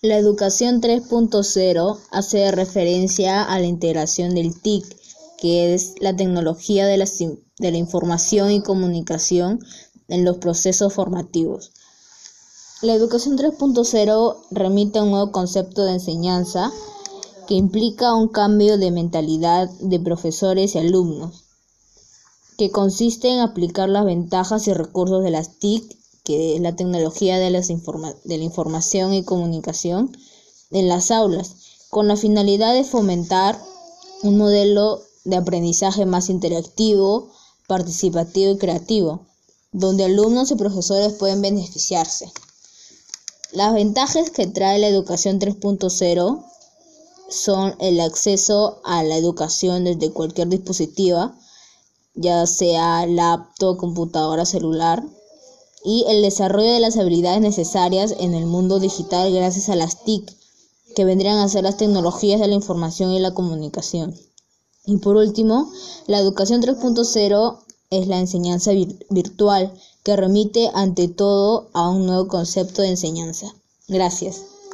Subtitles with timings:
[0.00, 4.84] La educación 3.0 hace referencia a la integración del TIC,
[5.38, 9.58] que es la tecnología de la, información y comunicación
[10.06, 11.72] en los procesos formativos.
[12.80, 16.70] La educación 3.0 remite a un nuevo concepto de enseñanza
[17.48, 21.42] que implica un cambio de mentalidad de profesores y alumnos,
[22.56, 27.38] que consiste en aplicar las ventajas y recursos de las TIC que es la tecnología
[27.38, 30.14] de, de la información y comunicación
[30.70, 31.54] en las aulas,
[31.88, 33.58] con la finalidad de fomentar
[34.22, 37.30] un modelo de aprendizaje más interactivo,
[37.66, 39.22] participativo y creativo,
[39.72, 42.30] donde alumnos y profesores pueden beneficiarse.
[43.52, 46.44] Las ventajas que trae la educación 3.0
[47.30, 51.32] son el acceso a la educación desde cualquier dispositivo,
[52.14, 55.02] ya sea laptop, computadora, celular,
[55.88, 60.30] y el desarrollo de las habilidades necesarias en el mundo digital gracias a las TIC,
[60.94, 64.14] que vendrían a ser las tecnologías de la información y la comunicación.
[64.84, 65.72] Y por último,
[66.06, 68.72] la educación 3.0 es la enseñanza
[69.08, 69.72] virtual,
[70.02, 73.46] que remite ante todo a un nuevo concepto de enseñanza.
[73.88, 74.42] Gracias.